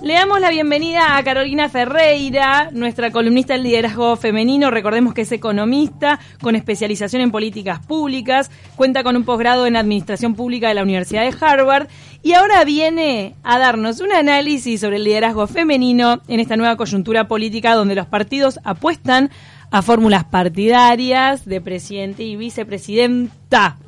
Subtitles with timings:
[0.00, 4.70] Le damos la bienvenida a Carolina Ferreira, nuestra columnista del liderazgo femenino.
[4.70, 10.36] Recordemos que es economista con especialización en políticas públicas, cuenta con un posgrado en administración
[10.36, 11.88] pública de la Universidad de Harvard
[12.22, 17.26] y ahora viene a darnos un análisis sobre el liderazgo femenino en esta nueva coyuntura
[17.26, 19.30] política donde los partidos apuestan
[19.72, 23.78] a fórmulas partidarias de presidente y vicepresidenta.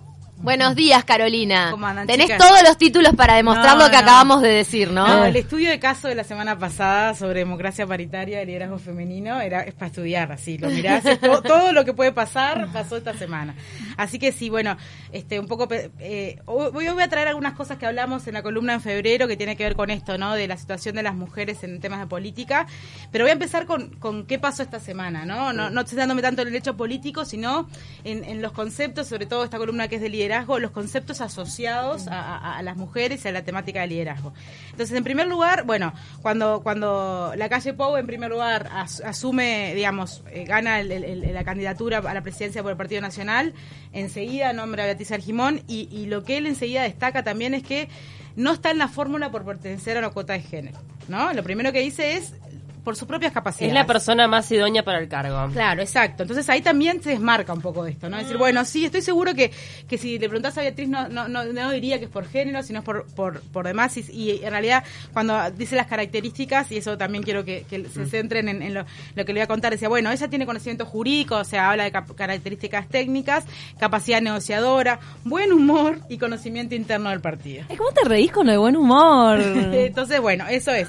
[0.43, 1.75] Buenos días, Carolina.
[2.07, 5.07] Tenés todos los títulos para demostrar lo que acabamos de decir, ¿no?
[5.07, 9.39] No, el estudio de caso de la semana pasada sobre democracia paritaria y liderazgo femenino
[9.43, 13.55] era es para estudiar, así, lo mirás, todo, lo que puede pasar pasó esta semana.
[13.99, 14.79] Así que sí, bueno,
[15.13, 18.73] este un poco eh, hoy voy a traer algunas cosas que hablamos en la columna
[18.73, 20.35] en febrero que tiene que ver con esto, ¿no?
[20.35, 22.67] De la situación de las mujeres en temas de política,
[23.13, 25.53] pero voy a empezar con, con qué pasó esta semana, ¿no?
[25.53, 27.69] No, no estoy dándome tanto en el hecho político, sino
[28.05, 30.30] en, en los conceptos, sobre todo esta columna que es de liderazgo
[30.61, 34.33] los conceptos asociados a, las mujeres y a la temática de liderazgo.
[34.71, 40.23] Entonces, en primer lugar, bueno, cuando, cuando la calle Pou, en primer lugar, asume, digamos,
[40.31, 43.55] eh, gana la candidatura a la presidencia por el Partido Nacional,
[43.93, 47.89] enseguida nombra a Beatriz Argimón y, y lo que él enseguida destaca también es que
[48.37, 51.33] no está en la fórmula por pertenecer a una cuota de género, ¿no?
[51.33, 52.35] Lo primero que dice es
[52.83, 53.69] por sus propias capacidades.
[53.69, 55.53] Es la persona más idónea para el cargo.
[55.53, 56.23] Claro, exacto.
[56.23, 58.17] Entonces ahí también se desmarca un poco esto, ¿no?
[58.17, 58.41] Es decir, mm.
[58.41, 59.51] bueno, sí, estoy seguro que,
[59.89, 62.83] que si le preguntas a Beatriz no, no, no, diría que es por género, sino
[62.83, 63.97] por, por, por demás.
[63.97, 68.07] Y, en realidad, cuando dice las características, y eso también quiero que, se mm.
[68.07, 71.37] centren en, lo, lo, que le voy a contar, decía, bueno, ella tiene conocimiento jurídico,
[71.37, 73.45] o sea, habla de características técnicas,
[73.79, 77.65] capacidad negociadora, buen humor y conocimiento interno del partido.
[77.77, 79.41] ¿Cómo te reís con lo de buen humor?
[79.73, 80.89] Entonces, bueno, eso es.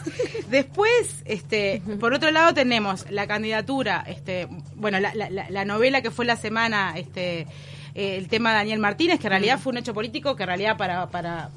[0.49, 6.25] Después, este por otro lado tenemos la candidatura, este, bueno, la, la, novela que fue
[6.25, 7.47] la semana, este,
[7.95, 10.47] eh, el tema de Daniel Martínez, que en realidad fue un hecho político, que en
[10.47, 11.49] realidad para, para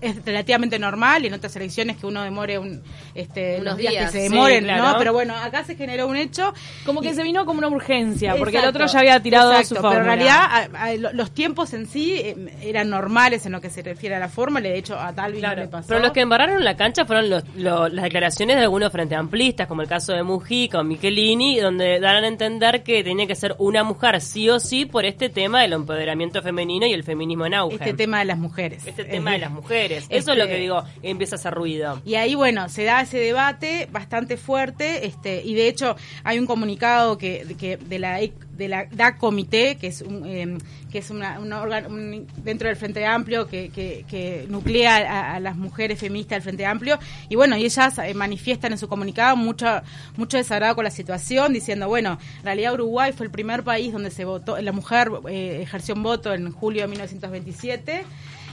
[0.00, 2.82] es relativamente normal y en otras elecciones que uno demore un,
[3.14, 4.96] este, unos días, que se demoren, ¿no?
[4.98, 6.52] Pero bueno, acá se generó un hecho.
[6.84, 9.90] Como que se vino como una urgencia, porque el otro ya había tirado su fórmula.
[9.90, 14.14] Pero en realidad los tiempos en sí eh, eran normales en lo que se refiere
[14.14, 15.88] a la fórmula, de hecho a Talvi no le pasó.
[15.88, 19.82] Pero los que embarraron la cancha fueron los, las declaraciones de algunos frente amplistas, como
[19.82, 23.84] el caso de Mujica o Michelini, donde dan a entender que tenía que ser una
[23.84, 27.76] mujer sí o sí por este tema del empoderamiento femenino y el feminismo en auge.
[27.76, 28.86] Este tema de las mujeres.
[28.86, 29.87] Este tema de las mujeres.
[29.96, 32.00] Eso es lo que digo, empieza a hacer ruido.
[32.04, 36.46] Y ahí, bueno, se da ese debate bastante fuerte, este, y de hecho hay un
[36.46, 38.20] comunicado que, que de la
[38.58, 40.58] de la DAC Comité, que es un, em,
[40.90, 41.88] que es una, un órgano
[42.38, 47.36] dentro del Frente Amplio que, que, nuclea a, las mujeres feministas del Frente Amplio y
[47.36, 49.66] bueno, y ellas eh, manifiestan en su comunicado mucho
[50.16, 54.10] mucho desagrado con la situación, diciendo, bueno, en realidad Uruguay fue el primer país donde
[54.10, 58.04] se votó, la mujer eh, ejerció un voto en julio de 1927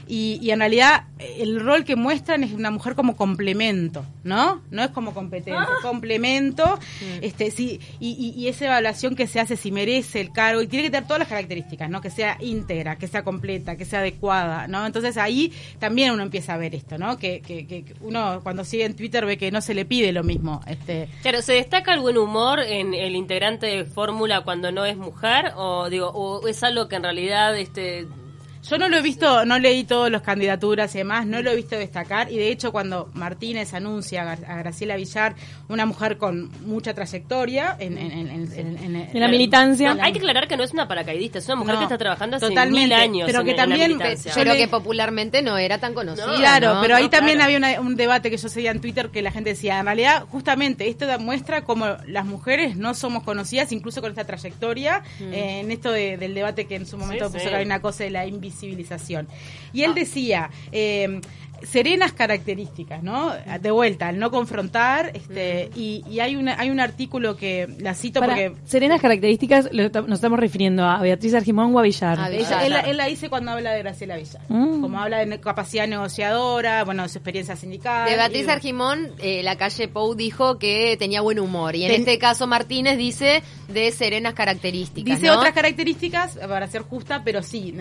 [0.08, 4.62] y, en realidad el rol que muestran es una mujer como complemento, ¿no?
[4.70, 5.82] No es como competencia, ah.
[5.82, 6.80] complemento,
[7.22, 10.92] este sí, y, esa evaluación que se hace si merece el cargo, y tiene que
[10.92, 12.02] tener todas las características, ¿no?
[12.02, 14.86] Que sea íntegra, que sea completa, que sea adecuada, ¿no?
[14.86, 17.18] Entonces ahí también uno empieza a ver esto, ¿no?
[17.18, 20.62] Que, que, uno cuando sigue en Twitter ve que no se le pide lo mismo.
[20.68, 21.10] Este.
[21.22, 25.54] Claro, ¿se destaca el buen humor en el integrante de fórmula cuando no es mujer?
[25.56, 28.08] O digo, o es algo que en realidad este
[28.70, 31.56] yo no lo he visto, no leí todas las candidaturas y demás, no lo he
[31.56, 32.32] visto destacar.
[32.32, 35.36] Y de hecho, cuando Martínez anuncia a Graciela Villar,
[35.70, 37.96] una mujer con mucha trayectoria en,
[39.14, 39.96] la militancia.
[40.02, 42.66] hay que aclarar que no es una paracaidista, es una mujer que está trabajando hace
[42.72, 43.28] mil años.
[43.28, 44.00] Pero que también,
[44.34, 46.36] pero que popularmente no era tan conocida.
[46.36, 49.52] claro, pero ahí también había un debate que yo seguía en Twitter que la gente
[49.52, 54.26] decía, en realidad, justamente esto muestra cómo las mujeres no somos conocidas, incluso con esta
[54.26, 55.34] trayectoria, mm.
[55.34, 57.64] eh, en esto del debate que en su momento puso sí.
[57.64, 59.28] una cosa de la invisibilidad civilización.
[59.74, 61.22] Y él decía, eh,
[61.64, 63.34] serenas características, ¿no?
[63.60, 68.20] De vuelta, al no confrontar, este, y, hay una, hay un artículo que la cito
[68.20, 72.20] porque serenas características nos estamos refiriendo a Beatriz Argimón o a Villar.
[72.32, 74.82] Él, la dice cuando habla de Graciela Villar, mm.
[74.82, 78.10] como habla de capacidad negociadora, bueno, su experiencia sindical.
[78.10, 82.18] De Beatriz Argimón, eh, la calle Pou dijo que tenía buen humor, y en este
[82.20, 85.20] caso Martínez dice de serenas características.
[85.20, 87.76] Dice otras características, para ser justa, pero sí,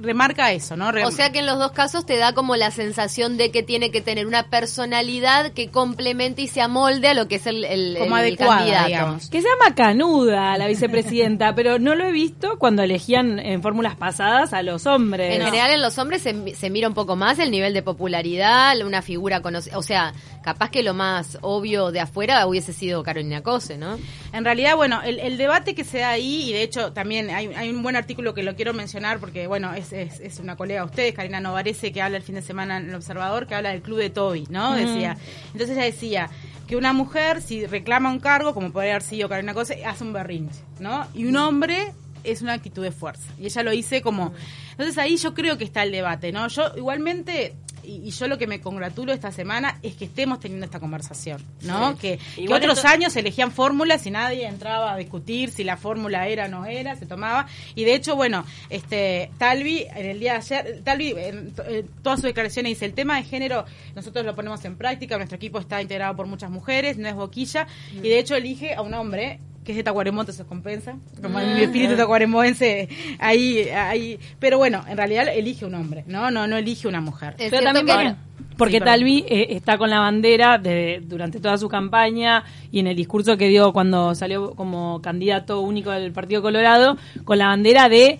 [0.00, 0.90] remarca eso, ¿no?
[1.04, 3.90] o sea que en los dos casos te da como la sensación de que tiene
[3.90, 7.96] que tener una personalidad que complemente y se amolde a lo que es el, el,
[7.98, 9.28] Como adecuada, Digamos.
[9.28, 13.96] Que se llama canuda la vicepresidenta, pero no lo he visto cuando elegían en fórmulas
[13.96, 15.34] pasadas a los hombres.
[15.34, 18.76] En general en los hombres se, se, mira un poco más el nivel de popularidad,
[18.84, 20.12] una figura conocida, o sea,
[20.46, 23.98] capaz que lo más obvio de afuera hubiese sido Carolina Cose, ¿no?
[24.32, 27.48] En realidad, bueno, el, el debate que se da ahí, y de hecho también hay,
[27.48, 30.82] hay un buen artículo que lo quiero mencionar porque, bueno, es, es, es una colega
[30.82, 33.70] de ustedes, Karina Novarese, que habla el fin de semana en El Observador, que habla
[33.70, 34.76] del club de Toby, ¿no?
[34.76, 35.16] Decía.
[35.46, 36.30] Entonces ella decía
[36.68, 40.12] que una mujer, si reclama un cargo, como podría haber sido Karina Cose, hace un
[40.12, 41.08] berrinche, ¿no?
[41.12, 41.92] Y un hombre
[42.22, 43.32] es una actitud de fuerza.
[43.36, 44.32] Y ella lo dice como...
[44.70, 46.46] Entonces ahí yo creo que está el debate, ¿no?
[46.46, 50.64] Yo igualmente y, y yo lo que me congratulo esta semana es que estemos teniendo
[50.66, 51.92] esta conversación, ¿no?
[51.92, 51.98] Sí.
[51.98, 56.26] Que, que otros esto- años elegían fórmulas y nadie entraba a discutir si la fórmula
[56.28, 57.46] era o no era, se tomaba.
[57.74, 61.86] Y de hecho, bueno, este Talvi, en el día de ayer, Talvi, en, to- en
[62.02, 65.58] todas sus declaraciones dice, el tema de género nosotros lo ponemos en práctica, nuestro equipo
[65.58, 69.40] está integrado por muchas mujeres, no es boquilla, y de hecho elige a un hombre
[69.66, 74.84] que es de Tacuarembó, se compensa, como en mi espíritu tacuarembóense, ahí, ahí, pero bueno,
[74.88, 76.30] en realidad elige un hombre, ¿no?
[76.30, 77.34] No, no elige una mujer.
[77.36, 78.14] Es Pero también que-
[78.56, 78.84] porque, Sí.
[78.84, 83.36] Talvi eh, está con la bandera de, durante toda su campaña y en el discurso
[83.36, 88.18] que dio cuando salió como candidato único del Partido Colorado, con la bandera de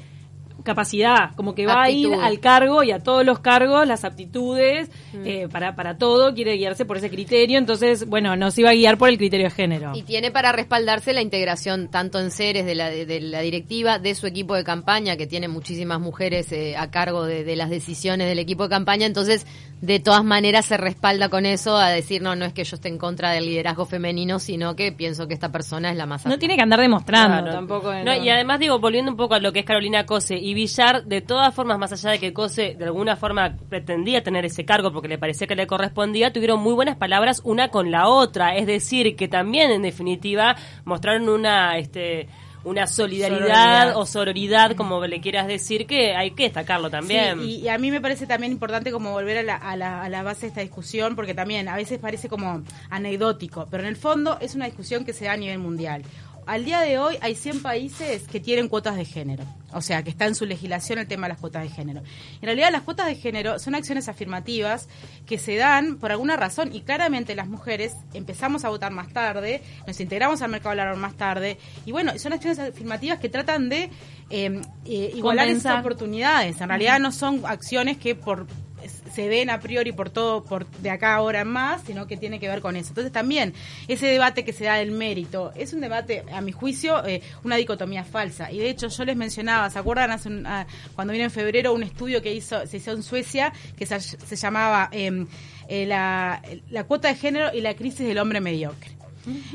[0.66, 4.90] capacidad, como que va a ir al cargo y a todos los cargos, las aptitudes,
[5.12, 5.22] Mm.
[5.26, 8.74] eh, para, para todo, quiere guiarse por ese criterio, entonces, bueno, no se iba a
[8.74, 9.92] guiar por el criterio de género.
[9.94, 13.98] Y tiene para respaldarse la integración tanto en seres de la, de, de la directiva,
[13.98, 17.70] de su equipo de campaña, que tiene muchísimas mujeres eh, a cargo de, de las
[17.70, 19.46] decisiones del equipo de campaña, entonces
[19.80, 22.88] de todas maneras se respalda con eso a decir, no, no es que yo esté
[22.88, 26.30] en contra del liderazgo femenino, sino que pienso que esta persona es la más No
[26.32, 26.40] apta.
[26.40, 27.52] tiene que andar demostrando Claro.
[27.52, 27.92] tampoco.
[28.04, 31.04] No, y además digo, volviendo un poco a lo que es Carolina Cose y Villar,
[31.04, 34.90] de todas formas, más allá de que Cose de alguna forma pretendía tener ese cargo
[34.90, 38.56] porque le parecía que le correspondía, tuvieron muy buenas palabras una con la otra.
[38.56, 42.28] Es decir, que también en definitiva mostraron una este
[42.64, 43.96] una solidaridad Sororidad.
[43.96, 47.38] o sororidad, como le quieras decir, que hay que destacarlo también.
[47.38, 50.02] Sí, y, y a mí me parece también importante como volver a la, a, la,
[50.02, 53.88] a la base de esta discusión, porque también a veces parece como anecdótico, pero en
[53.88, 56.02] el fondo es una discusión que se da a nivel mundial.
[56.46, 60.10] Al día de hoy hay 100 países que tienen cuotas de género, o sea, que
[60.10, 62.02] está en su legislación el tema de las cuotas de género.
[62.36, 64.88] En realidad las cuotas de género son acciones afirmativas
[65.26, 69.60] que se dan por alguna razón y claramente las mujeres empezamos a votar más tarde,
[69.88, 73.90] nos integramos al mercado laboral más tarde y bueno, son acciones afirmativas que tratan de
[74.30, 76.60] eh, eh, igualar esas oportunidades.
[76.60, 78.46] En realidad no son acciones que por
[78.88, 82.38] se den a priori por todo por de acá ahora en más, sino que tiene
[82.40, 82.88] que ver con eso.
[82.90, 83.54] Entonces también
[83.88, 87.56] ese debate que se da del mérito es un debate, a mi juicio, eh, una
[87.56, 88.50] dicotomía falsa.
[88.50, 91.72] Y de hecho yo les mencionaba, ¿se acuerdan hace un- ah, cuando vino en febrero
[91.74, 95.26] un estudio que hizo se hizo en Suecia que se, llamaba em,
[95.68, 98.90] eh, la, la cuota de género y la crisis del hombre mediocre?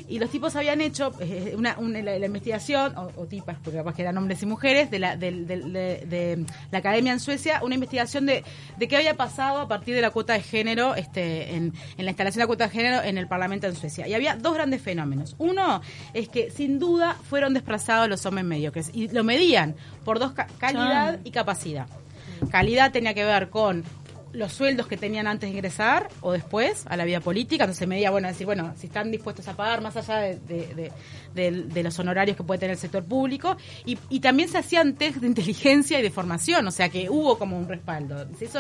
[0.08, 3.78] Y los tipos habían hecho eh, una, una- la, la investigación, o, o tipas, porque
[3.80, 7.20] capaz que eran hombres y mujeres, de la, del- del- de, de la academia en
[7.20, 8.44] Suecia, una investigación de,
[8.78, 12.12] de qué había pasado a partir de la cuota de género, este, en, en la
[12.12, 14.08] instalación de la cuota de género en el Parlamento en Suecia.
[14.08, 15.36] Y había dos grandes fenómenos.
[15.38, 15.82] Uno
[16.14, 20.48] es que sin duda fueron desplazados los hombres mediocres y lo medían por dos, ca-
[20.58, 21.20] calidad Ah.
[21.24, 21.88] y capacidad.
[22.50, 23.84] Calidad tenía que ver con
[24.34, 27.88] los sueldos que tenían antes de ingresar o después a la vida política, entonces se
[27.88, 32.44] medía, bueno, decir, bueno, si están dispuestos a pagar más allá de, los honorarios que
[32.44, 36.66] puede tener el sector público, y, también se hacían test de inteligencia y de formación,
[36.68, 38.28] o sea que hubo como un respaldo.
[38.38, 38.60] Se, hizo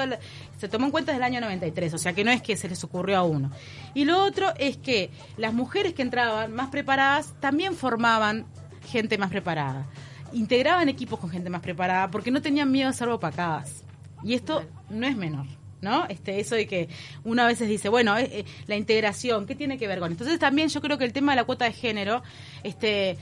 [0.58, 2.68] se tomó en cuenta desde el año 93, o sea que no es que se
[2.68, 3.52] les ocurrió a uno.
[3.94, 8.46] Y lo otro es que las mujeres que entraban más preparadas también formaban
[8.90, 9.88] gente más preparada.
[10.34, 13.84] Integraban equipos con gente más preparada porque no tenían miedo a ser opacadas.
[14.24, 15.46] Y esto no es menor.
[15.82, 16.06] ¿No?
[16.10, 16.90] Este, eso de que
[17.24, 20.24] uno a veces dice, bueno, eh, eh, la integración, ¿qué tiene que ver con esto?
[20.24, 22.22] Entonces también yo creo que el tema de la cuota de género,
[22.62, 23.18] este,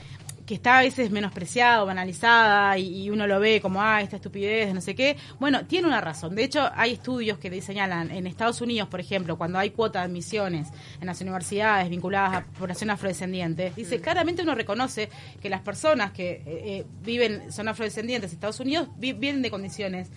[0.46, 4.74] que está a veces menospreciado, banalizada, y, y uno lo ve como, ah, esta estupidez,
[4.74, 6.36] no sé qué, bueno, tiene una razón.
[6.36, 10.06] De hecho, hay estudios que señalan en Estados Unidos, por ejemplo, cuando hay cuota de
[10.06, 10.68] admisiones
[11.00, 15.08] en las universidades vinculadas a población afrodescendiente, dice, claramente uno reconoce
[15.42, 19.50] que las personas que eh, eh, viven, son afrodescendientes en Estados Unidos, vi- vienen de
[19.50, 20.10] condiciones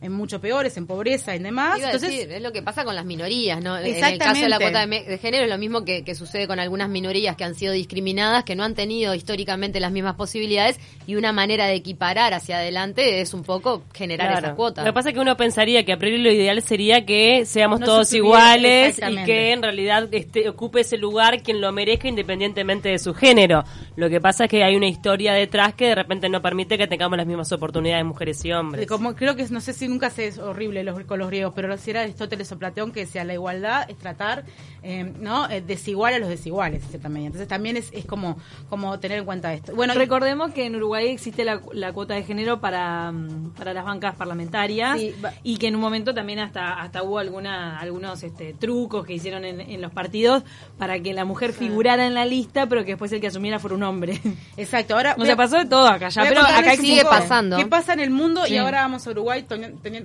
[0.00, 1.78] en mucho peores, en pobreza y demás.
[1.78, 3.78] Iba a Entonces, decir, es lo que pasa con las minorías, ¿no?
[3.78, 6.58] En el caso de la cuota de, género es lo mismo que, que sucede con
[6.60, 11.14] algunas minorías que han sido discriminadas, que no han tenido históricamente las mismas posibilidades y
[11.16, 14.46] una manera de equiparar hacia adelante es un poco generar Claro.
[14.48, 14.82] esa cuota.
[14.82, 17.80] Lo que pasa es que uno pensaría que a priori lo ideal sería que seamos
[17.80, 22.88] No todos iguales y que en realidad este, ocupe ese lugar quien lo merezca independientemente
[22.88, 23.64] de su género.
[23.96, 26.86] Lo que pasa es que hay una historia detrás que de repente no permite que
[26.86, 28.86] tengamos las mismas oportunidades mujeres y hombres.
[28.86, 31.52] como creo que no sé si sí, nunca sé, es horrible los, con los griegos,
[31.54, 34.44] pero si era Aristóteles o Platón que decía la igualdad es tratar,
[34.82, 35.48] eh, ¿no?
[35.50, 37.26] Eh, desigual a los desiguales, también.
[37.26, 38.36] Entonces también es, es como,
[38.68, 39.74] como tener en cuenta esto.
[39.74, 43.12] Bueno, recordemos que en Uruguay existe la, la cuota de género para,
[43.56, 44.98] para las bancas parlamentarias
[45.42, 49.44] y que en un momento también hasta, hasta hubo alguna, algunos este, trucos que hicieron
[49.44, 50.42] en, en los partidos
[50.78, 53.76] para que la mujer figurara en la lista, pero que después el que asumiera fuera
[53.76, 54.20] un hombre.
[54.56, 55.16] Exacto, ahora...
[55.18, 57.56] O sea, pasó de todo acá ya, pero acá sigue pasando.
[57.56, 58.46] ¿Qué pasa en el mundo?
[58.46, 59.44] Y ahora vamos a Uruguay,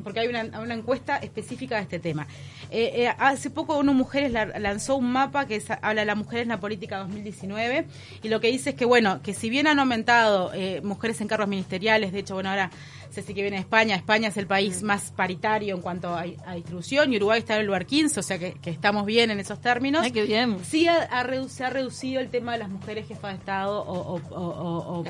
[0.04, 2.28] porque hay una, una encuesta específica de este tema.
[2.70, 6.50] Eh, eh, hace poco uno Mujeres lanzó un mapa que habla de las mujeres en
[6.50, 7.86] la política 2019
[8.24, 11.28] y lo que dice es que, bueno, que si bien han aumentado eh, mujeres en
[11.28, 12.72] cargos ministeriales, de hecho, bueno, ahora
[13.12, 16.24] sé que viene de España, España es el país más paritario en cuanto a,
[16.56, 19.60] distribución y Uruguay está en el lugar 15, o sea que, estamos bien en esos
[19.60, 20.02] términos.
[20.04, 20.58] Ay, qué bien.
[20.64, 21.10] Sí ha,
[21.50, 25.04] se ha reducido el tema de las mujeres jefas de Estado o, o, o,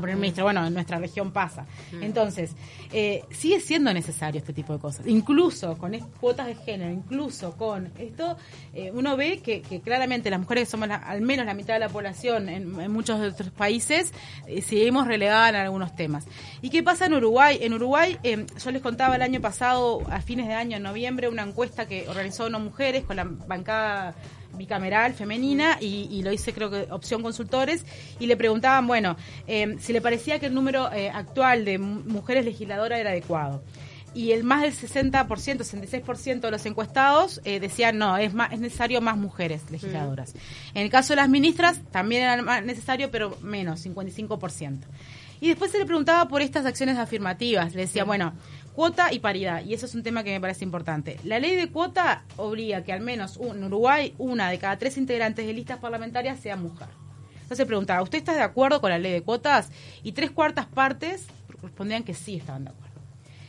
[0.00, 0.44] primer ministro.
[0.44, 1.66] Bueno, en nuestra región pasa.
[1.92, 2.02] Mm.
[2.02, 2.54] Entonces,
[2.92, 5.06] eh, sigue siendo necesario este tipo de cosas.
[5.06, 8.36] Incluso con cuotas de género, incluso con esto,
[8.74, 11.88] eh, uno ve que, claramente las mujeres que somos al menos la mitad de la
[11.88, 14.12] población en, muchos de otros países,
[14.46, 16.26] eh, seguimos relegadas en algunos temas.
[16.62, 17.58] ¿Y qué pasa en Uruguay?
[17.60, 21.28] En Uruguay, eh, yo les contaba el año pasado, a fines de año, en noviembre,
[21.28, 24.14] una encuesta que organizó unas mujeres con la bancada
[24.54, 27.84] bicameral femenina y, lo hice creo que opción consultores
[28.18, 32.44] y le preguntaban bueno eh, si le parecía que el número eh, actual de mujeres
[32.44, 33.62] legisladoras era adecuado
[34.14, 39.00] y el más del 60%, 66% de los encuestados decían no, es más es necesario
[39.00, 40.34] más mujeres legisladoras.
[40.74, 44.80] En el caso de las ministras también era más necesario, pero menos, 55%.
[45.40, 47.74] Y después se le preguntaba por estas acciones afirmativas.
[47.74, 48.32] Le decía, bueno,
[48.78, 49.64] cuota y paridad.
[49.64, 51.18] Y eso es un tema que me parece importante.
[51.24, 55.48] La ley de cuota obliga que al menos en Uruguay una de cada tres integrantes
[55.48, 56.86] de listas parlamentarias sea mujer.
[57.42, 59.70] Entonces preguntaba, ¿usted está de acuerdo con la ley de cuotas?
[60.04, 61.26] Y tres cuartas partes
[61.60, 62.94] respondían que sí estaban de acuerdo.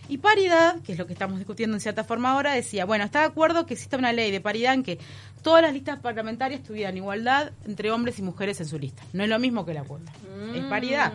[0.08, 3.20] Y paridad, que es lo que estamos discutiendo en cierta forma ahora, decía, bueno, está
[3.20, 4.98] de acuerdo que exista una ley de paridad en que
[5.44, 9.04] todas las listas parlamentarias tuvieran igualdad entre hombres y mujeres en su lista.
[9.14, 10.12] No es lo mismo que la cuota,
[10.56, 11.14] es paridad.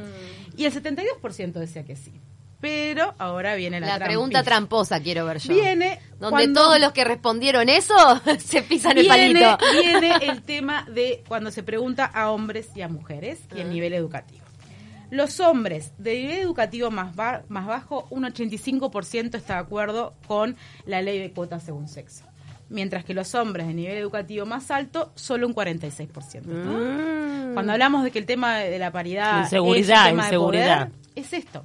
[0.57, 2.13] Y el 72% decía que sí.
[2.61, 5.55] Pero ahora viene la, la pregunta tramposa, quiero ver yo.
[5.55, 7.95] Viene donde todos los que respondieron eso
[8.39, 9.59] se pisan el palito.
[9.73, 13.71] Viene el tema de cuando se pregunta a hombres y a mujeres y el ah.
[13.71, 14.45] nivel educativo.
[15.11, 17.15] Los hombres de nivel educativo más,
[17.49, 20.57] más bajo, un 85% está de acuerdo con
[20.87, 22.25] la ley de cuotas según sexo
[22.69, 26.43] mientras que los hombres de nivel educativo más alto, solo un 46%.
[26.45, 27.55] Mm.
[27.55, 30.89] Cuando hablamos de que el tema de la paridad inseguridad, es, inseguridad.
[31.15, 31.65] es esto,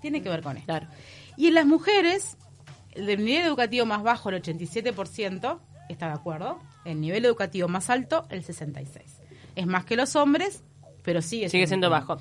[0.00, 0.80] tiene que ver con esto.
[1.36, 2.36] Y en las mujeres,
[2.92, 8.26] el nivel educativo más bajo, el 87%, está de acuerdo, el nivel educativo más alto,
[8.30, 9.02] el 66%.
[9.56, 10.62] Es más que los hombres,
[11.02, 12.18] pero sigue, sigue siendo bajo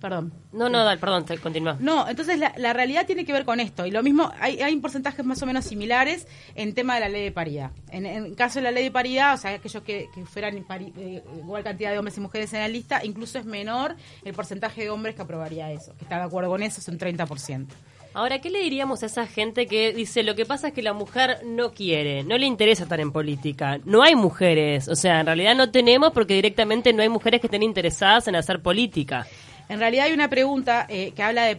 [0.00, 0.32] perdón.
[0.52, 1.76] No, no, dale, perdón, te, continúa.
[1.80, 3.86] No, entonces la, realidad tiene que ver con esto.
[3.86, 7.24] Y lo mismo, hay, hay porcentajes más o menos similares en tema de la ley
[7.24, 7.70] de paridad.
[7.90, 11.62] En, en caso de la ley de paridad, o sea, aquellos que, fueran eh, igual
[11.64, 15.14] cantidad de hombres y mujeres en la lista, incluso es menor el porcentaje de hombres
[15.14, 15.94] que aprobaría eso.
[15.96, 17.66] Que está de acuerdo con eso, es un 30%.
[18.14, 20.92] Ahora, ¿qué le diríamos a esa gente que dice lo que pasa es que la
[20.92, 23.80] mujer no quiere, no le interesa estar en política?
[23.84, 27.48] No hay mujeres, o sea, en realidad no tenemos porque directamente no hay mujeres que
[27.48, 29.26] estén interesadas en hacer política.
[29.68, 31.56] En realidad hay una pregunta eh, que habla de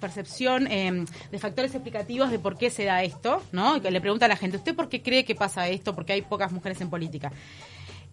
[0.00, 3.80] percepción em, de factores explicativos de por qué se da esto, ¿no?
[3.80, 5.94] Que le pregunta a la gente, ¿usted por qué cree que pasa esto?
[5.94, 7.32] Porque hay pocas mujeres en política.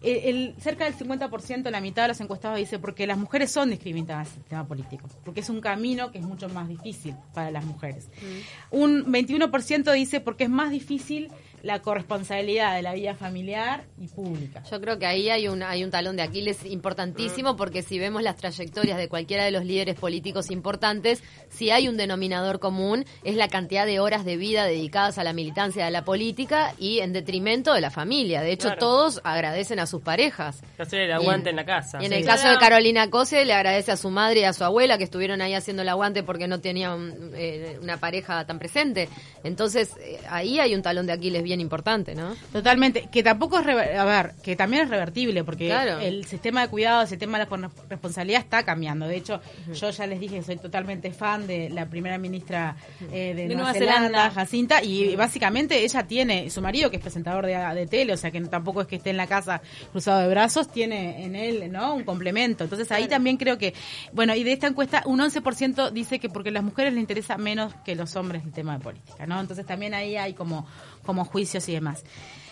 [0.04, 4.28] El, cerca del 50%, la mitad de los encuestados dice porque las mujeres son discriminadas
[4.28, 7.64] en el sistema político, porque es un camino que es mucho más difícil para las
[7.64, 8.08] mujeres.
[8.20, 8.76] Mm.
[8.76, 11.30] Un 21% dice porque es más difícil
[11.64, 14.62] la corresponsabilidad de la vida familiar y pública.
[14.70, 18.22] Yo creo que ahí hay un, hay un talón de Aquiles importantísimo porque si vemos
[18.22, 23.36] las trayectorias de cualquiera de los líderes políticos importantes, si hay un denominador común es
[23.36, 27.14] la cantidad de horas de vida dedicadas a la militancia de la política y en
[27.14, 28.42] detrimento de la familia.
[28.42, 30.62] De hecho, todos agradecen a sus parejas.
[30.78, 31.98] Hacer el aguante en, la casa.
[32.02, 34.64] Y en el caso de Carolina Cose, le agradece a su madre y a su
[34.64, 39.08] abuela que estuvieron ahí haciendo el aguante porque no tenían eh, una pareja tan presente.
[39.44, 42.34] Entonces, eh, ahí hay un talón de Aquiles bien importante, ¿no?
[42.52, 47.02] Totalmente, que tampoco es, a ver, que también es revertible, porque el sistema de cuidado,
[47.02, 49.06] el sistema de la responsabilidad está cambiando.
[49.06, 49.40] De hecho,
[49.72, 52.76] yo ya les dije que soy totalmente fan de la primera ministra
[53.12, 57.54] eh, de, Nueva, Zelanda, Jacinta, y básicamente ella tiene, su marido que es presentador de,
[57.54, 59.60] de tele, o sea que tampoco es que esté en la casa
[59.92, 61.94] cruzado de brazos, tiene en él, ¿no?
[61.94, 62.64] Un complemento.
[62.64, 63.74] Entonces ahí también creo que,
[64.12, 67.36] bueno, y de esta encuesta, un 11% dice que porque a las mujeres les interesa
[67.36, 69.40] menos que los hombres el tema de política, ¿no?
[69.40, 70.66] Entonces también ahí hay como
[71.04, 72.04] como juicios y demás.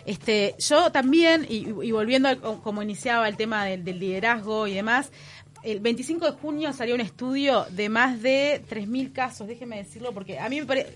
[0.04, 5.12] Este, yo también, y, volviendo a como iniciaba el tema del, liderazgo y demás,
[5.62, 10.40] el 25 de junio salió un estudio de más de 3.000 casos, déjeme decirlo, porque
[10.40, 10.92] a mí me parece,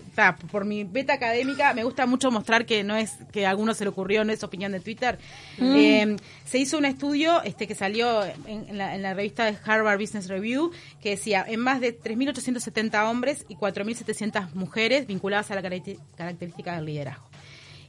[0.51, 3.85] por mi beta académica, me gusta mucho mostrar que no es que a alguno se
[3.85, 5.19] le ocurrió, no es opinión de Twitter.
[5.57, 5.75] Mm.
[5.77, 10.01] Eh, se hizo un estudio este que salió en, la, en, la, revista de Harvard
[10.01, 15.61] Business Review que decía en más de 3.870 hombres y 4.700 mujeres vinculadas a la
[15.61, 17.26] característica del liderazgo.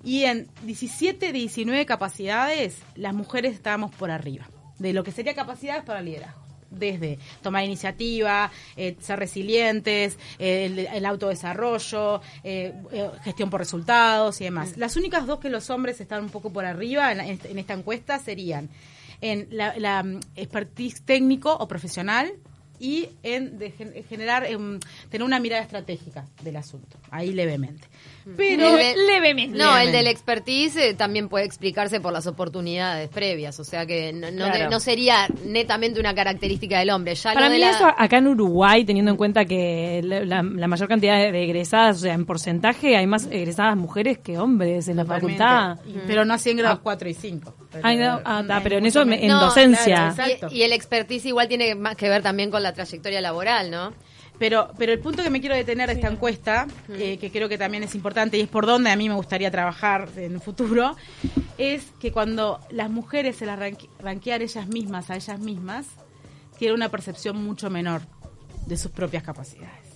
[0.05, 5.35] Y en 17 de 19 capacidades, las mujeres estábamos por arriba de lo que sería
[5.35, 12.75] capacidades para liderazgo desde tomar iniciativa, eh, ser resilientes, eh, el, autodesarrollo, eh,
[13.23, 14.77] gestión por resultados y demás.
[14.77, 18.19] Las únicas dos que los hombres están un poco por arriba en, en esta encuesta
[18.19, 18.69] serían
[19.21, 22.33] en la, la, mm, expertise técnico o profesional
[22.81, 23.59] y en
[24.09, 24.79] generar, em,
[25.11, 27.87] tener una mirada estratégica del asunto, ahí levemente.
[28.37, 29.57] Pero levemente.
[29.57, 34.13] No, el del expertise eh, también puede explicarse por las oportunidades previas, o sea que
[34.13, 37.15] no, no, sería netamente una característica del hombre.
[37.15, 41.45] Ya Para mí eso acá en Uruguay, teniendo en cuenta que la, mayor cantidad de
[41.45, 45.79] egresadas, o sea, en porcentaje hay más egresadas mujeres que hombres en la facultad.
[46.07, 47.55] Pero no así en grados 4 y 5.
[47.71, 50.15] Pero, ah, pero en eso, en docencia.
[50.51, 53.93] y, y el expertise igual tiene más que ver también con la trayectoria laboral, ¿no?
[54.39, 57.59] Pero, pero el punto que me quiero detener de esta encuesta, eh, que creo que
[57.59, 60.97] también es importante y es por donde a mí me gustaría trabajar en el futuro,
[61.59, 63.59] es que cuando las mujeres se las
[63.99, 65.87] ranquean ellas mismas a ellas mismas,
[66.57, 68.03] tienen una percepción mucho menor
[68.67, 69.89] de sus propias capacidades.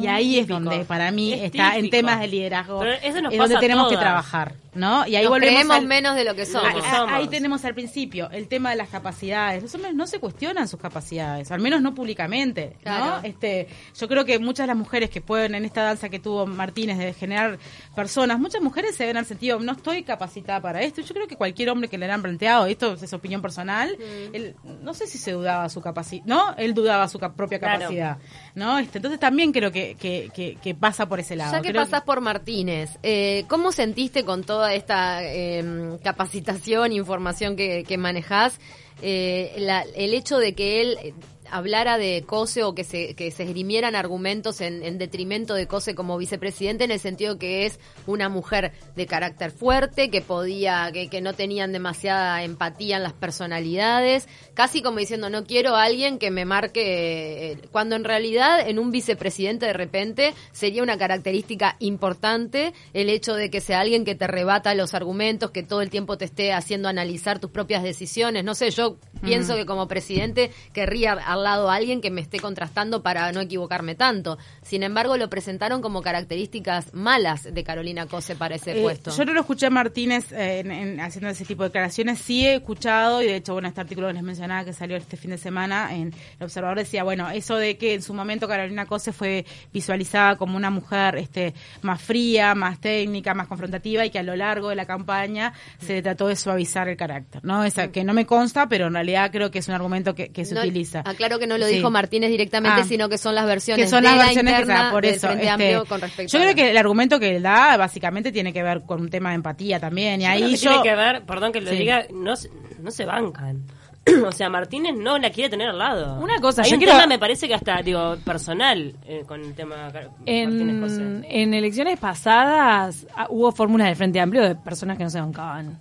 [0.00, 3.96] Y ahí es donde para mí está en temas de liderazgo es donde tenemos que
[3.96, 5.06] trabajar, ¿no?
[5.06, 6.84] Y ahí volvemos menos de lo que somos.
[7.08, 9.62] Ahí tenemos al principio el tema de las capacidades.
[9.62, 13.20] Los hombres no se cuestionan sus capacidades, al menos no públicamente, ¿no?
[13.22, 13.68] Este,
[13.98, 16.98] yo creo que muchas de las mujeres que pueden en esta danza que tuvo Martínez
[16.98, 17.58] de generar
[17.94, 21.02] personas, muchas mujeres se ven al sentido, no estoy capacitada para esto.
[21.02, 24.34] Yo creo que cualquier hombre que le han planteado, esto es opinión personal, mm.
[24.34, 26.54] él, no sé si se dudaba su capacidad, ¿no?
[26.56, 28.18] Él dudaba su propia capacidad,
[28.54, 28.78] ¿no?
[28.78, 31.52] Este, entonces también creo que, que, pasa por ese lado.
[31.52, 37.84] Ya que pasas por Martínez, eh, ¿cómo sentiste con toda esta eh, capacitación, información que,
[37.84, 38.58] que manejás,
[39.02, 39.54] eh,
[39.94, 41.14] el hecho de que él
[41.50, 46.18] hablara de Cose o que se, que se esgrimieran argumentos en, detrimento de Cose como
[46.18, 51.20] vicepresidente en el sentido que es una mujer de carácter fuerte, que podía, que, que
[51.20, 56.30] no tenían demasiada empatía en las personalidades, casi como diciendo no quiero a alguien que
[56.30, 62.72] me marque, eh, cuando en realidad en un vicepresidente de repente sería una característica importante
[62.92, 66.18] el hecho de que sea alguien que te rebata los argumentos, que todo el tiempo
[66.18, 68.44] te esté haciendo analizar tus propias decisiones.
[68.44, 73.02] No sé, yo pienso que como presidente querría lado a alguien que me esté contrastando
[73.02, 74.38] para no equivocarme tanto.
[74.62, 79.10] Sin embargo, lo presentaron como características malas de Carolina Cose para ese eh, puesto.
[79.16, 83.22] Yo no lo escuché a Martínez eh, haciendo ese tipo de declaraciones, sí he escuchado,
[83.22, 85.94] y de hecho, bueno, este artículo que les mencionaba que salió este fin de semana
[85.94, 90.36] en El Observador decía, bueno, eso de que en su momento Carolina Cose fue visualizada
[90.36, 94.68] como una mujer este, más fría, más técnica, más confrontativa y que a lo largo
[94.70, 97.64] de la campaña se trató de suavizar el carácter, ¿no?
[97.64, 100.54] Esa, que no me consta, pero en realidad creo que es un argumento que, se
[100.54, 102.84] utiliza claro que no lo dijo Martínez directamente, ah.
[102.84, 106.36] sino que son las versiones que son las versiones que por eso este, con respecto
[106.36, 109.30] yo creo que el argumento que él da básicamente tiene que ver con un tema
[109.30, 112.34] de empatía también y ahí yo tiene que ver perdón que lo diga no
[112.80, 113.62] no se bancan.
[114.26, 116.18] O sea, Martínez no la quiere tener al lado.
[116.20, 119.92] Una cosa, Hay un tema, me parece que hasta, digo, personal eh, con el tema
[120.24, 125.20] en, En elecciones pasadas ah, hubo fórmulas del Frente Amplio de personas que no se
[125.20, 125.78] bancaban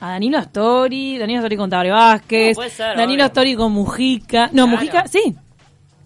[0.00, 4.50] a Danilo Astori, Danilo Astori con Tabre Vázquez, Danilo Astori con Mujica.
[4.52, 5.36] No, Mujica, sí.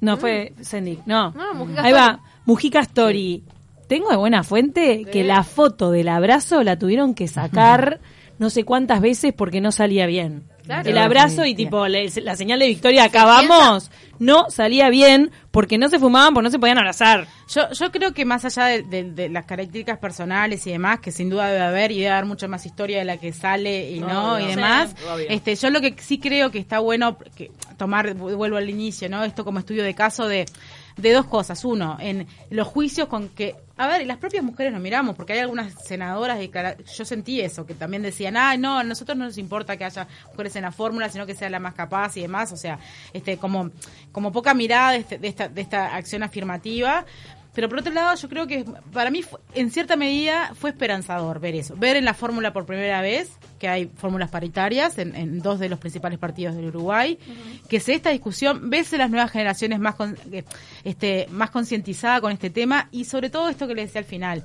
[0.01, 1.33] No, fue Sendik, no.
[1.79, 3.43] Ahí va, Mujica Astori.
[3.87, 8.01] Tengo de buena fuente que la foto del abrazo la tuvieron que sacar
[8.39, 10.45] no sé cuántas veces porque no salía bien.
[10.67, 15.99] El abrazo y tipo la señal de victoria, acabamos, no salía bien porque no se
[15.99, 17.27] fumaban, porque no se podían abrazar.
[17.55, 21.49] Yo, yo creo que más allá de, las características personales y demás, que sin duda
[21.49, 24.47] debe haber y debe haber mucha más historia de la que sale y no, y
[24.47, 24.95] demás,
[25.29, 29.23] este yo lo que sí creo que está bueno que tomar, vuelvo al inicio, ¿no?
[29.25, 30.47] Esto como estudio de caso de
[30.97, 31.65] de dos cosas.
[31.65, 35.41] Uno, en los juicios con que, a ver, las propias mujeres nos miramos, porque hay
[35.41, 36.51] algunas senadoras, y
[36.97, 40.07] yo sentí eso, que también decían, ay, no, a nosotros no nos importa que haya
[40.31, 42.53] mujeres en la fórmula, sino que sea la más capaz y demás.
[42.53, 42.79] O sea,
[43.13, 43.71] este como,
[44.13, 47.05] como poca mirada de, este, de, esta, de esta acción afirmativa.
[47.55, 49.23] Pero por otro lado, yo creo que para mí,
[49.55, 51.77] en cierta medida, fue esperanzador ver eso.
[51.77, 55.79] Ver en la fórmula por primera vez, que hay fórmulas paritarias en, dos de los
[55.79, 57.19] principales partidos del Uruguay,
[57.69, 60.17] que se esta discusión, ves en las nuevas generaciones más, con,
[60.83, 64.43] este, más concientizada con este tema y sobre todo esto que le decía al final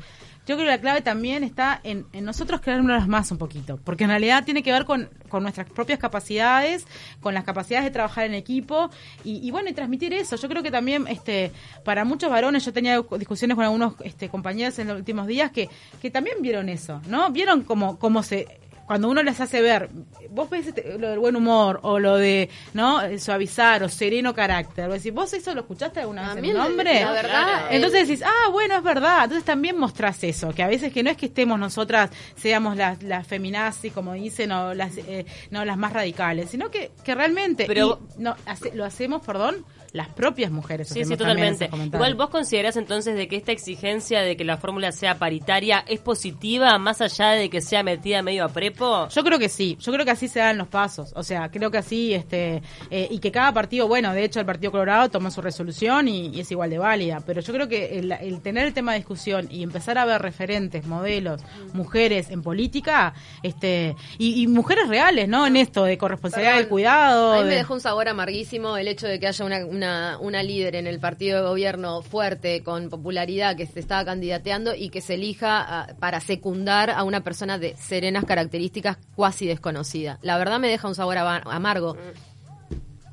[0.50, 4.06] yo creo que la clave también está en, en nosotros creárnoslas más un poquito, porque
[4.06, 6.88] en realidad tiene que ver con, con nuestras propias capacidades,
[7.22, 8.90] con las capacidades de trabajar en equipo
[9.24, 10.38] y, y bueno, y transmitir eso.
[10.38, 11.52] Yo creo que también este
[11.86, 15.70] para muchos varones, yo tenía discusiones con algunos este, compañeros en los últimos días que,
[16.02, 17.30] que también vieron eso, ¿no?
[17.30, 18.48] Vieron cómo, cómo se
[18.90, 19.88] cuando uno les hace ver,
[20.32, 23.02] vos ves este- lo del buen humor o lo de, ¿no?
[23.20, 24.88] Suavizar o sereno carácter.
[24.88, 27.02] Vos decís, ¿vos eso lo escuchaste alguna vez A en mí un la- hombre?
[27.02, 29.26] la verdad, Entonces decís, ah, bueno, es verdad.
[29.26, 33.04] Entonces también mostrás eso, que a veces que no es que estemos nosotras, seamos las,
[33.04, 37.66] las feminazis, como dicen, o las, eh, no, las más radicales, sino que, que realmente
[37.68, 40.88] Pero- y no, hace- lo hacemos, perdón, las propias mujeres.
[40.90, 41.70] Sí, sí, totalmente.
[41.94, 46.00] Igual vos considerás entonces de que esta exigencia de que la fórmula sea paritaria es
[46.00, 49.08] positiva más allá de que sea metida medio a prepo.
[49.10, 51.72] Yo creo que sí, yo creo que así se dan los pasos, o sea, creo
[51.72, 55.32] que así, este, eh, y que cada partido, bueno, de hecho el Partido Colorado tomó
[55.32, 58.68] su resolución y, y es igual de válida, pero yo creo que el, el tener
[58.68, 61.42] el tema de discusión y empezar a ver referentes, modelos,
[61.74, 65.48] mujeres en política, este, y, y mujeres reales, ¿no?
[65.48, 67.34] En esto de corresponsabilidad del cuidado.
[67.34, 69.79] A mí me de- dejó un sabor amarguísimo el hecho de que haya una, una,
[69.84, 74.90] una líder en el partido de gobierno fuerte, con popularidad, que se estaba candidateando y
[74.90, 80.20] que se elija ah, para secundar a una persona de serenas características cuasi desconocida.
[80.22, 81.98] La verdad me deja un sabor amargo.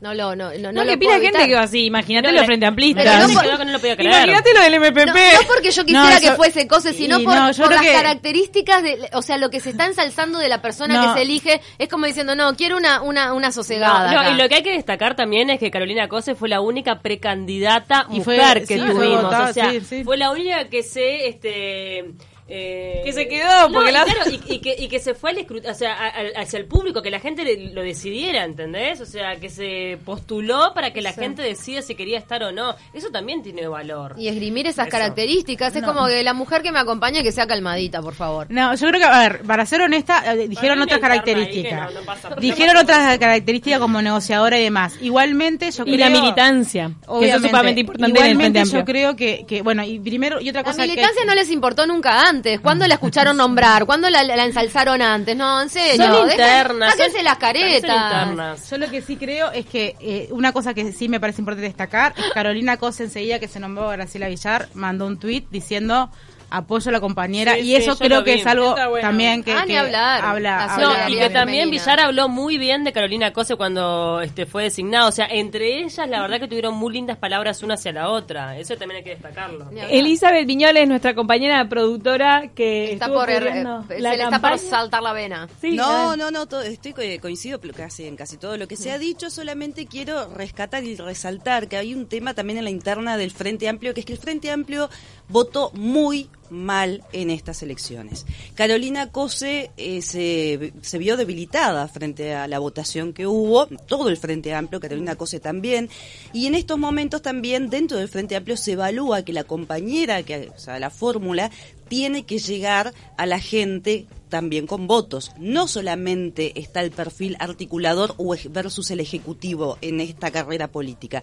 [0.07, 2.43] No lo, no, no, No, no que puedo gente que va así, imagínate No, los
[2.43, 3.05] le- frente amplistas.
[3.05, 4.13] Pero no lo podía creer.
[4.15, 5.07] Imagínate lo del MPP.
[5.07, 9.09] No, no porque yo quisiera No, que fuese cose, sino por, las que- características de,
[9.15, 11.09] o sea, lo que se está ensalzando de la persona No.
[11.15, 14.07] que se elige es como diciendo, no, quiero una, una, una sosegada.
[14.11, 14.31] No, no, acá.
[14.31, 18.07] y lo que hay que destacar también es que Carolina Cose fue la única precandidata
[18.11, 19.23] Y fue- mujer que sí, fue tuvimos.
[19.25, 20.05] votada, o sea, sí, sí.
[20.05, 22.05] fue la única que se este
[22.49, 25.31] eh, Que se quedó, porque y, la- claro, y, y que, y que se fue
[25.31, 28.45] al escrut- o sea, a- a- hacia el público, que la gente le- lo decidiera,
[28.45, 29.01] ¿entendés?
[29.01, 31.21] O sea, que se postuló para que la Sí.
[31.21, 32.75] gente decida si quería estar o no.
[32.95, 34.15] Eso también tiene valor.
[34.19, 34.93] Y esgrimir esas Eso.
[34.97, 35.75] características.
[35.75, 38.47] Es como que la mujer que me acompañe que sea calmadita, por favor.
[38.51, 41.89] No, yo creo que, a ver, para ser honesta, eh, dijeron otras características.
[41.89, 44.97] que no, no pasa por dijeron otras características como negociadora y demás.
[45.01, 46.09] Igualmente, yo Y creo...
[46.09, 49.83] la militancia, que eso es sumamente importante en el Igualmente, yo creo que, que, bueno,
[49.85, 52.36] y primero, y otra La cosa que- militancia no les importó nunca antes.
[52.63, 53.87] ¿Cuándo la escucharon nombrar?
[53.87, 55.37] ¿Cuándo la, la ensalzaron antes?
[55.37, 56.05] No, en serio.
[56.07, 57.75] Son dejen- internas, sáquense son- las caretas.
[57.83, 58.71] internas.
[58.71, 61.67] Yo lo que sí creo es que eh, una cosa que sí me parece importante
[61.67, 66.11] destacar es Carolina Cosa enseguida que se nombró a Graciela Villar mandó un tuit diciendo
[66.51, 68.41] apoyo a la compañera Sí, y eso creo que vi.
[68.41, 69.01] es algo bueno.
[69.01, 70.25] también que, Ah, ni que hablar.
[70.25, 71.71] habla, La habla- No, y que también.
[71.71, 75.09] Villar habló muy bien de Carolina Cose cuando este fue designado.
[75.09, 78.59] O sea, entre ellas, la verdad que tuvieron muy lindas palabras una hacia la otra.
[78.59, 79.69] Eso también hay que destacarlo.
[79.91, 85.03] Elizabeth Viñoles, nuestra compañera productora que Está por, er- eh, se le está por saltar
[85.03, 85.49] la vena.
[85.61, 88.93] Sí, No, no, no, todo- estoy co- coincido casi en casi todo lo que se
[88.93, 93.17] ha dicho, solamente quiero rescatar y resaltar que hay un tema también en la interna
[93.17, 94.89] del Frente Amplio, que es que el Frente Amplio
[95.29, 98.27] votó muy mal en estas elecciones.
[98.55, 104.17] Carolina Cose eh, se, se vio debilitada frente a la votación que hubo, todo el
[104.17, 105.91] Frente Amplio, Carolina Cose también,
[106.33, 110.51] y en estos momentos también dentro del Frente Amplio se evalúa que la compañera, que,
[110.55, 111.51] o sea, la fórmula,
[111.89, 115.33] tiene que llegar a la gente también con votos.
[115.39, 118.15] No solamente está el perfil articulador
[118.51, 121.23] versus el ejecutivo en esta carrera política.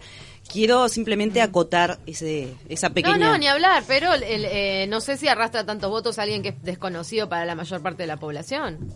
[0.52, 3.18] Quiero simplemente acotar ese, esa pequeña...
[3.18, 6.42] No, no, ni hablar, pero el- el, eh, no sé si arrastra tantos votos alguien
[6.42, 8.94] que es desconocido para la mayor parte de la población.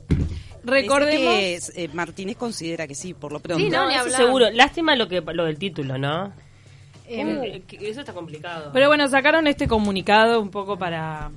[0.63, 1.33] Recordemos.
[1.35, 3.63] Que, eh, Martínez considera que sí, por lo pronto.
[3.63, 4.17] Sí, no, No, ni hablar.
[4.21, 4.49] seguro.
[4.51, 6.33] Lástima lo que lo del título, ¿no?
[7.09, 8.71] Eh, que eso está complicado.
[8.73, 11.31] Pero bueno, sacaron este comunicado un poco para,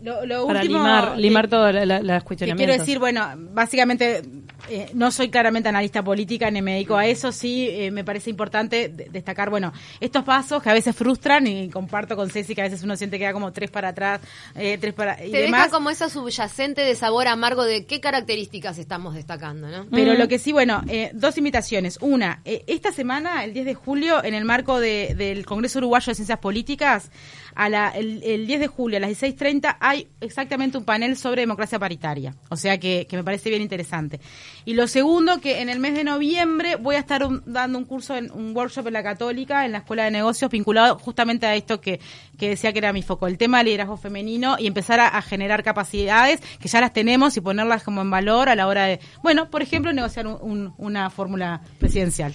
[0.00, 2.66] Lo, lo para último limar, que- limar todas la- la- las que cuestionamientos.
[2.66, 4.22] quiero decir, bueno, básicamente
[4.70, 8.30] eh, no soy claramente analista política ni me dedico a eso, sí eh, me parece
[8.30, 12.60] importante de- destacar, bueno, estos pasos que a veces frustran y comparto con Ceci que
[12.60, 14.20] a veces uno siente que da como tres para atrás,
[14.54, 15.64] eh, tres para y Te demás.
[15.64, 19.86] deja como esa subyacente de sabor amargo de qué características estamos destacando, ¿no?
[19.90, 20.18] Pero Mm.
[20.18, 21.98] lo que sí, bueno, eh, dos invitaciones.
[22.00, 26.10] Una, eh, esta semana, el 10 de julio, en el marco de- del Congreso Uruguayo
[26.10, 27.10] de Ciencias Políticas,
[27.60, 31.40] a la, el, el 10 de julio a las 16.30 hay exactamente un panel sobre
[31.42, 32.36] democracia paritaria.
[32.50, 34.20] O sea que, que me parece bien interesante.
[34.64, 37.84] Y lo segundo, que en el mes de noviembre voy a estar un- dando un
[37.84, 41.56] curso, en un workshop en la Católica, en la Escuela de Negocios, vinculado justamente a
[41.56, 41.98] esto que,
[42.38, 45.64] que decía que era mi foco, el tema del liderazgo femenino y empezar a, generar
[45.64, 49.50] capacidades que ya las tenemos y ponerlas como en valor a la hora de, bueno,
[49.50, 52.34] por ejemplo, negociar un- una fórmula presidencial.